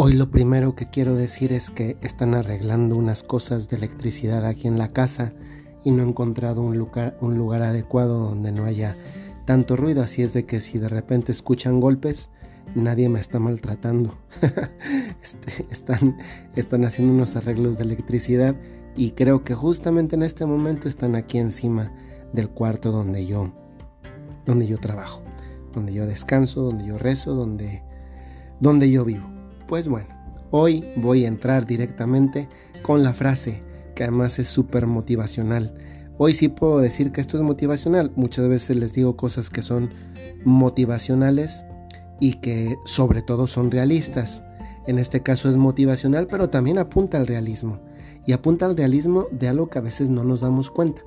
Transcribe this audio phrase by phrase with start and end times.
[0.00, 4.68] Hoy lo primero que quiero decir es que están arreglando unas cosas de electricidad aquí
[4.68, 5.32] en la casa
[5.82, 8.94] y no he encontrado un lugar, un lugar adecuado donde no haya
[9.44, 12.30] tanto ruido, así es de que si de repente escuchan golpes,
[12.76, 14.16] nadie me está maltratando.
[15.20, 16.16] Este, están,
[16.54, 18.54] están haciendo unos arreglos de electricidad
[18.96, 21.92] y creo que justamente en este momento están aquí encima
[22.32, 23.52] del cuarto donde yo,
[24.46, 25.22] donde yo trabajo,
[25.74, 27.82] donde yo descanso, donde yo rezo, donde,
[28.60, 29.37] donde yo vivo.
[29.68, 30.08] Pues bueno,
[30.50, 32.48] hoy voy a entrar directamente
[32.80, 33.62] con la frase
[33.94, 35.74] que además es súper motivacional.
[36.16, 38.10] Hoy sí puedo decir que esto es motivacional.
[38.16, 39.90] Muchas veces les digo cosas que son
[40.42, 41.66] motivacionales
[42.18, 44.42] y que sobre todo son realistas.
[44.86, 47.78] En este caso es motivacional, pero también apunta al realismo.
[48.26, 51.02] Y apunta al realismo de algo que a veces no nos damos cuenta.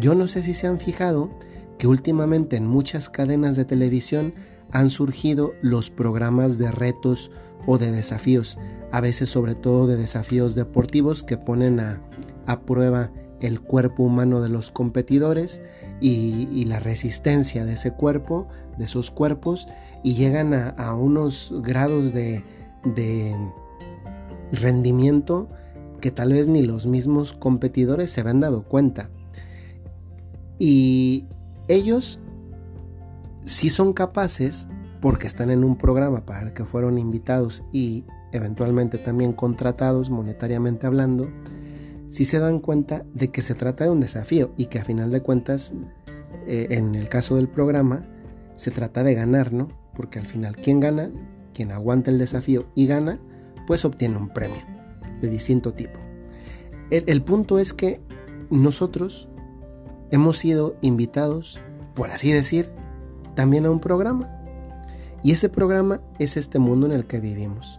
[0.00, 1.30] Yo no sé si se han fijado
[1.76, 4.32] que últimamente en muchas cadenas de televisión
[4.70, 7.30] han surgido los programas de retos
[7.66, 8.58] o de desafíos,
[8.92, 12.00] a veces sobre todo de desafíos deportivos que ponen a,
[12.64, 13.10] prueba
[13.40, 15.60] el cuerpo humano de los competidores
[16.00, 19.66] y, la resistencia de ese cuerpo, de esos cuerpos,
[20.02, 22.44] y llegan a, unos grados de,
[22.94, 23.36] de
[24.52, 25.48] rendimiento
[26.00, 29.10] que tal vez ni los mismos competidores se habían dado cuenta.
[30.58, 31.24] Y
[31.68, 32.20] ellos
[33.46, 34.66] si son capaces,
[35.00, 40.86] porque están en un programa para el que fueron invitados y eventualmente también contratados monetariamente
[40.86, 41.30] hablando,
[42.10, 45.12] si se dan cuenta de que se trata de un desafío y que a final
[45.12, 45.74] de cuentas,
[46.46, 48.04] eh, en el caso del programa,
[48.56, 49.68] se trata de ganar, ¿no?
[49.94, 51.10] Porque al final, quien gana,
[51.54, 53.20] quien aguanta el desafío y gana,
[53.66, 54.62] pues obtiene un premio
[55.20, 55.98] de distinto tipo.
[56.90, 58.00] el punto es que
[58.50, 59.28] nosotros
[60.10, 61.60] hemos sido invitados,
[61.94, 62.70] por así decir,
[63.36, 64.28] también a un programa.
[65.22, 67.78] Y ese programa es este mundo en el que vivimos.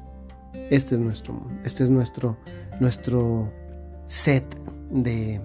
[0.70, 2.38] Este es nuestro mundo, este es nuestro,
[2.80, 3.52] nuestro
[4.06, 4.46] set
[4.90, 5.42] de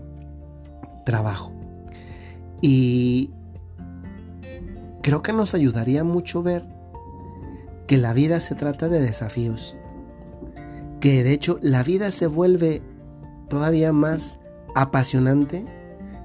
[1.04, 1.52] trabajo.
[2.60, 3.30] Y
[5.02, 6.64] creo que nos ayudaría mucho ver
[7.86, 9.76] que la vida se trata de desafíos.
[11.00, 12.82] Que de hecho la vida se vuelve
[13.48, 14.38] todavía más
[14.74, 15.66] apasionante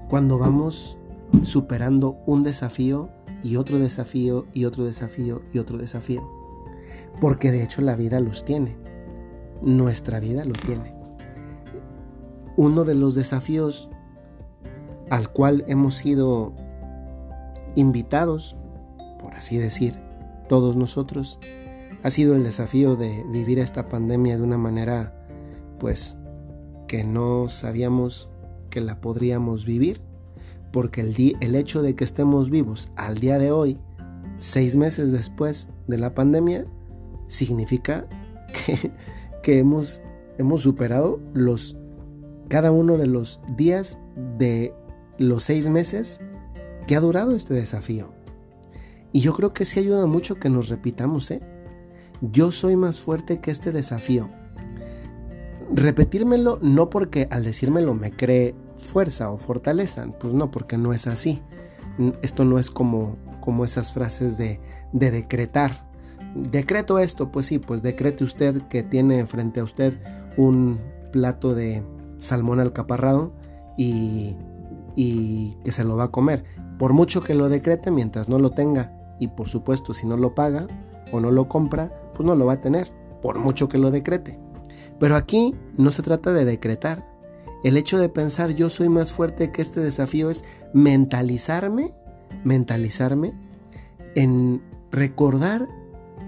[0.09, 0.97] cuando vamos
[1.41, 3.09] superando un desafío
[3.43, 6.29] y otro desafío y otro desafío y otro desafío.
[7.19, 8.77] Porque de hecho la vida los tiene.
[9.61, 10.93] Nuestra vida lo tiene.
[12.55, 13.89] Uno de los desafíos
[15.09, 16.53] al cual hemos sido
[17.75, 18.57] invitados,
[19.19, 19.99] por así decir,
[20.49, 21.39] todos nosotros,
[22.03, 25.13] ha sido el desafío de vivir esta pandemia de una manera,
[25.79, 26.17] pues,
[26.87, 28.29] que no sabíamos
[28.69, 30.06] que la podríamos vivir
[30.72, 33.79] porque el, el hecho de que estemos vivos al día de hoy,
[34.38, 36.66] seis meses después de la pandemia,
[37.28, 38.07] significa
[39.44, 40.01] que, hemos,
[40.38, 41.77] hemos superado los,
[42.47, 43.97] cada uno de los días
[44.38, 44.73] de
[45.17, 46.19] los seis meses
[46.85, 48.13] que ha durado este desafío.
[49.11, 51.41] Y yo creo que sí ayuda mucho que nos repitamos, ¿eh?
[52.22, 54.29] Yo soy más fuerte que este desafío.
[55.73, 60.07] Repetírmelo no porque al decírmelo me cree fuerza o fortaleza.
[60.19, 61.41] Pues no, porque no es así.
[62.21, 64.59] Esto no es como, como esas frases de,
[64.93, 65.88] de decretar.
[66.35, 69.99] Decreto esto, pues sí, pues decrete usted que tiene frente a usted
[70.38, 70.79] un
[71.11, 71.83] plato de
[72.19, 73.33] salmón alcaparrado
[73.77, 74.35] y,
[74.95, 76.44] y que se lo va a comer.
[76.77, 80.35] Por mucho que lo decrete, mientras no lo tenga y por supuesto si no lo
[80.35, 80.67] paga
[81.11, 84.39] o no lo compra, pues no lo va a tener, por mucho que lo decrete.
[84.99, 87.07] Pero aquí no se trata de decretar,
[87.63, 91.94] el hecho de pensar yo soy más fuerte que este desafío es mentalizarme,
[92.44, 93.34] mentalizarme
[94.16, 95.68] en recordar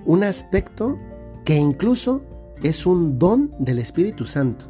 [0.06, 0.98] un aspecto
[1.46, 2.24] que incluso
[2.64, 4.66] es un don del Espíritu Santo,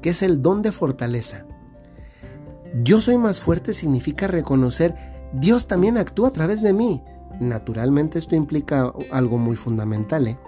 [0.00, 1.46] que es el don de fortaleza.
[2.82, 4.94] Yo soy más fuerte significa reconocer
[5.32, 7.02] Dios también actúa a través de mí.
[7.40, 10.38] Naturalmente esto implica algo muy fundamental, ¿eh?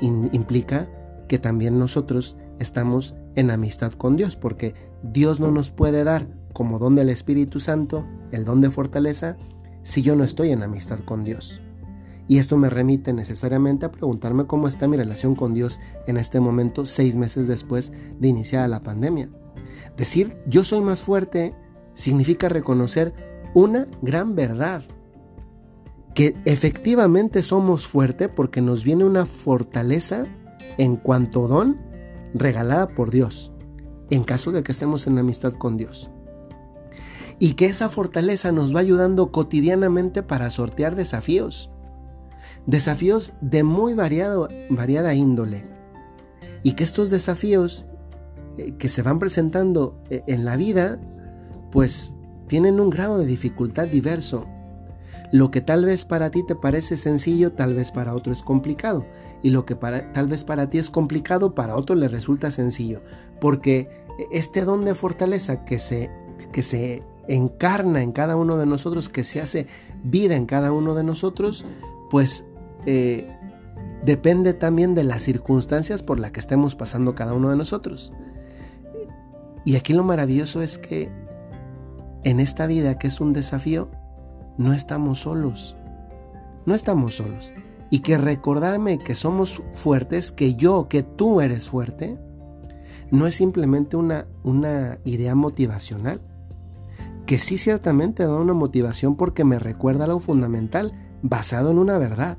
[0.00, 0.88] implica
[1.26, 4.74] que también nosotros estamos en amistad con Dios, porque
[5.12, 9.36] Dios no nos puede dar como don del Espíritu Santo el don de fortaleza
[9.82, 11.60] si yo no estoy en amistad con Dios.
[12.28, 16.40] Y esto me remite necesariamente a preguntarme cómo está mi relación con Dios en este
[16.40, 19.28] momento, seis meses después de iniciar la pandemia.
[19.96, 21.54] Decir yo soy más fuerte
[21.94, 23.14] significa reconocer
[23.54, 24.82] una gran verdad,
[26.14, 30.24] que efectivamente somos fuertes porque nos viene una fortaleza
[30.78, 31.78] en cuanto don
[32.34, 33.52] regalada por Dios,
[34.10, 36.10] en caso de que estemos en amistad con Dios.
[37.38, 41.70] Y que esa fortaleza nos va ayudando cotidianamente para sortear desafíos.
[42.66, 45.66] Desafíos de muy variada índole.
[46.62, 47.86] Y que estos desafíos
[48.58, 50.98] eh, que se van presentando eh, en la vida,
[51.70, 52.14] pues
[52.46, 54.46] tienen un grado de dificultad diverso.
[55.32, 59.06] Lo que tal vez para ti te parece sencillo, tal vez para otro es complicado.
[59.42, 63.02] Y lo que para, tal vez para ti es complicado, para otro le resulta sencillo.
[63.40, 63.88] Porque
[64.30, 66.10] este don de fortaleza que se,
[66.52, 69.66] que se encarna en cada uno de nosotros, que se hace
[70.04, 71.64] vida en cada uno de nosotros,
[72.10, 72.44] pues
[72.86, 73.28] eh,
[74.04, 78.12] depende también de las circunstancias por las que estemos pasando cada uno de nosotros.
[79.64, 81.10] Y aquí lo maravilloso es que
[82.22, 83.90] en esta vida que es un desafío,
[84.58, 85.76] no estamos solos.
[86.64, 87.54] No estamos solos.
[87.90, 92.18] Y que recordarme que somos fuertes, que yo, que tú eres fuerte,
[93.10, 96.20] no es simplemente una, una idea motivacional.
[97.26, 100.92] Que sí ciertamente da una motivación porque me recuerda lo fundamental,
[101.22, 102.38] basado en una verdad.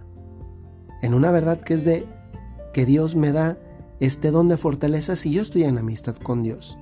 [1.02, 2.06] En una verdad que es de
[2.74, 3.58] que Dios me da
[4.00, 6.78] este don de fortaleza si yo estoy en amistad con Dios.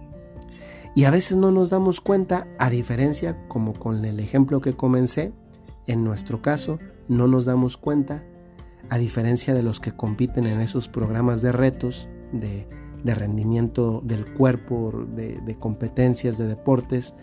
[0.96, 5.34] Y a veces no nos damos cuenta, a diferencia, como con el ejemplo que comencé,
[5.88, 8.24] en nuestro caso, no nos damos cuenta,
[8.90, 12.66] a diferencia de los que compiten en esos programas de retos, de,
[13.04, 17.14] rendimiento del cuerpo, de, de competencias, de deportes,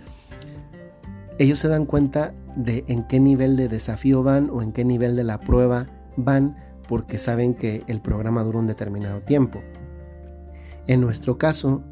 [1.38, 5.16] ellos se dan cuenta de en qué nivel de desafío van o en qué nivel
[5.16, 5.86] de la prueba
[6.16, 6.56] van
[6.88, 9.60] porque saben que el programa dura un determinado tiempo.
[10.86, 11.84] En nuestro caso,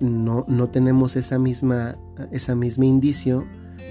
[0.00, 1.96] no, no tenemos esa misma,
[2.30, 3.46] esa misma indicio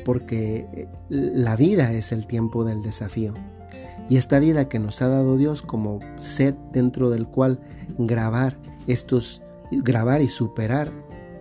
[0.06, 3.34] porque eh, la vida es el tiempo del desafío.
[4.10, 7.60] Y esta vida que nos ha dado Dios como set dentro del cual
[7.98, 8.57] grabar
[8.88, 10.94] estos, grabar y superar,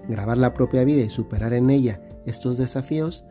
[0.08, 3.24] grabar la propia vida y superar en ella estos desafíos,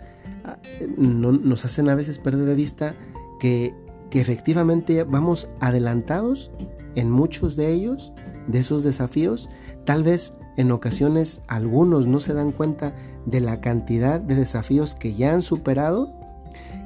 [0.46, 0.58] ah,
[0.98, 2.96] no, nos hacen a veces perder de vista
[3.40, 3.74] que,
[4.10, 6.52] que efectivamente vamos adelantados
[6.96, 8.14] en muchos de ellos,
[8.48, 9.50] de esos desafíos,
[9.86, 12.96] tal vez en ocasiones algunos no se dan cuenta
[13.26, 16.14] de la cantidad de desafíos que ya han superado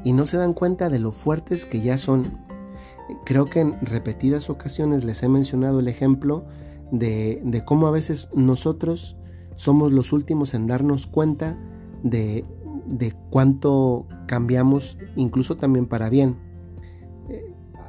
[0.04, 2.40] y no se dan cuenta de lo fuertes que ya son.
[3.26, 6.46] Creo que en repetidas ocasiones les he mencionado el ejemplo
[6.92, 9.18] de, cómo a veces nosotros
[9.56, 11.58] somos los últimos en darnos cuenta
[12.04, 12.46] de,
[12.86, 16.38] de cuánto cambiamos, incluso también para bien.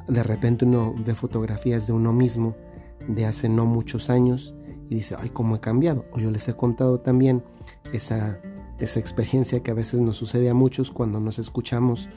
[0.07, 2.55] De repente uno ve fotografías de uno mismo
[3.07, 4.55] de hace no muchos años
[4.89, 6.05] y dice, ay, cómo he cambiado.
[6.11, 7.43] O yo les he contado también
[7.93, 8.39] esa,
[8.79, 12.09] esa experiencia que a veces nos sucede a muchos cuando nos escuchamos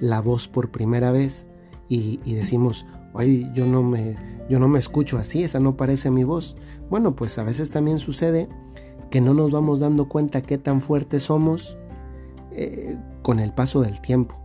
[0.00, 1.46] la voz por primera vez
[1.88, 2.84] y, decimos,
[3.14, 4.16] ay, yo no, me,
[4.48, 6.56] yo no me escucho así, esa no parece mi voz.
[6.90, 8.48] Bueno, pues a veces también sucede
[9.10, 11.78] que no nos vamos dando cuenta qué tan fuertes somos
[12.50, 14.36] eh, con el paso del tiempo.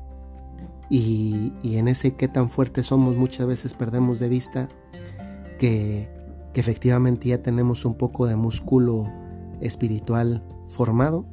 [0.89, 4.69] Y, y en ese qué tan fuertes somos muchas veces perdemos de vista
[5.61, 6.09] que
[6.55, 9.07] efectivamente ya tenemos un poco de músculo
[9.59, 11.27] espiritual formado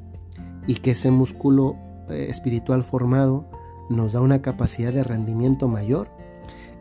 [0.66, 1.76] y que ese músculo
[2.10, 3.48] eh, espiritual formado
[3.88, 6.10] nos da una capacidad de rendimiento mayor.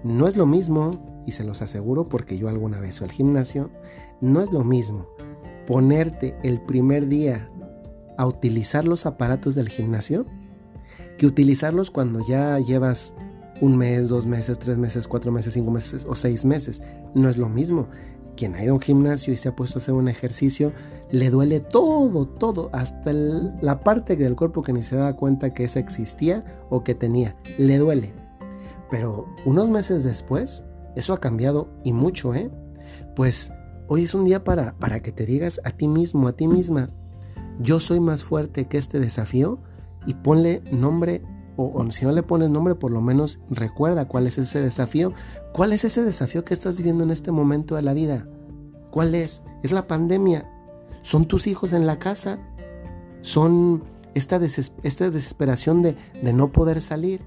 [0.03, 3.69] No es lo mismo, y se los aseguro porque yo alguna vez fui al gimnasio,
[4.19, 5.07] no es lo mismo
[5.65, 7.49] ponerte el primer día
[8.17, 10.25] a utilizar los aparatos del gimnasio
[11.17, 13.13] que utilizarlos cuando ya llevas
[13.61, 16.81] un mes, dos meses, tres meses, cuatro meses, cinco meses o seis meses.
[17.13, 17.87] No es lo mismo
[18.37, 20.71] quien ha ido a un gimnasio y se ha puesto a hacer un ejercicio,
[21.11, 25.65] le duele todo, todo, hasta la parte del cuerpo que ni se da cuenta que
[25.65, 28.13] esa existía o que tenía, le duele.
[28.89, 30.63] Pero unos meses después,
[30.95, 32.49] eso ha cambiado y mucho, ¿eh?
[33.15, 33.51] Pues
[33.87, 36.91] hoy es un día para, para que te digas a ti mismo, a ti misma,
[37.59, 39.59] yo soy más fuerte que este desafío
[40.05, 41.23] y ponle nombre
[41.57, 45.13] o, si no le pones nombre, por lo menos recuerda cuál es ese desafío.
[45.53, 48.27] ¿Cuál es ese desafío que estás viviendo en este momento de la vida?
[48.91, 49.43] ¿Cuál es?
[49.63, 50.49] ¿Es la pandemia?
[51.01, 52.39] ¿Son tus hijos en la casa?
[53.21, 53.83] ¿Son
[54.13, 54.39] esta,
[54.83, 57.21] esta desesperación de, de no poder salir?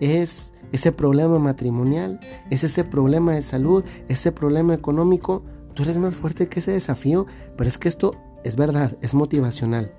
[0.00, 2.20] ¿Es ese problema matrimonial?
[2.50, 3.84] ¿Es ese problema de salud?
[4.08, 5.44] ¿Ese problema económico?
[5.74, 9.92] Tú eres más fuerte que ese desafío, pero es que esto es verdad, es motivacional.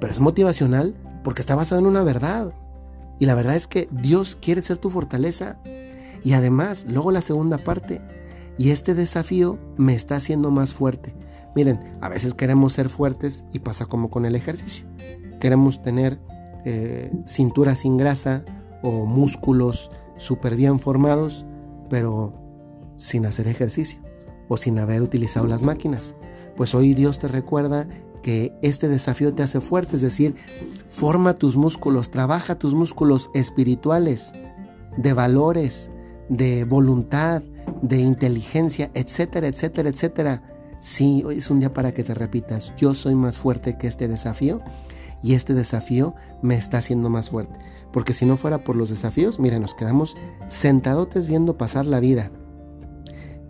[0.00, 2.52] Pero es motivacional porque está basado en una verdad.
[3.22, 5.56] Y la verdad es que Dios quiere ser tu fortaleza.
[6.24, 8.00] Y además, luego la segunda parte,
[8.58, 11.14] y este desafío me está haciendo más fuerte.
[11.54, 14.86] Miren, a veces queremos ser fuertes y pasa como con el ejercicio.
[15.38, 16.18] Queremos tener
[16.64, 18.44] eh, cintura sin grasa
[18.82, 21.46] o músculos súper bien formados,
[21.88, 22.34] pero
[22.96, 24.00] sin hacer ejercicio
[24.48, 26.16] o sin haber utilizado las máquinas.
[26.56, 27.86] Pues hoy Dios te recuerda
[28.22, 30.34] que este desafío te hace fuerte, es decir,
[30.86, 34.32] forma tus músculos, trabaja tus músculos espirituales,
[34.96, 35.90] de valores,
[36.28, 37.42] de voluntad,
[37.82, 40.42] de inteligencia, etcétera, etcétera, etcétera.
[40.80, 44.08] Sí, hoy es un día para que te repitas, yo soy más fuerte que este
[44.08, 44.60] desafío
[45.22, 47.58] y este desafío me está haciendo más fuerte.
[47.92, 50.16] Porque si no fuera por los desafíos, mira, nos quedamos
[50.48, 52.30] sentadotes viendo pasar la vida.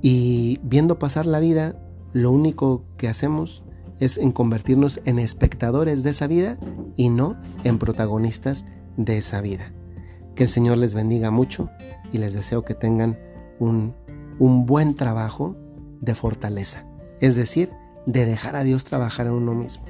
[0.03, 1.77] Y viendo pasar la vida,
[2.13, 3.63] lo único que hacemos
[4.03, 6.59] es en convertirnos en espectadores de esa vida
[6.97, 8.67] y no en protagonistas
[8.97, 9.73] de esa vida.
[10.35, 11.71] Que el Señor les bendiga mucho
[12.11, 13.17] y les deseo que tengan
[13.61, 13.95] un,
[14.41, 15.57] un buen trabajo
[16.01, 16.85] de fortaleza,
[17.21, 17.71] es decir,
[18.05, 19.85] de dejar a Dios trabajar en uno mismo.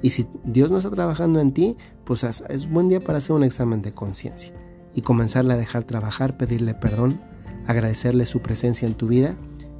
[0.00, 3.44] Y si Dios no está trabajando en ti, pues es buen día para hacer un
[3.44, 4.54] examen de conciencia
[4.94, 7.20] y comenzarle a dejar trabajar, pedirle perdón,
[7.66, 9.34] agradecerle su presencia en tu vida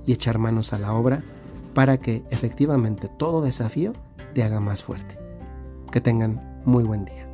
[0.05, 1.25] y echar manos a la obra
[1.75, 3.93] para que efectivamente todo desafío
[4.35, 5.19] te haga más fuerte.
[5.91, 7.30] Que tengan muy buen día.